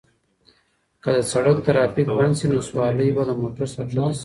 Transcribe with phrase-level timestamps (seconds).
[1.03, 4.19] که د سړک ترافیک بند شي نو سوارلۍ به له موټر څخه کښته شي.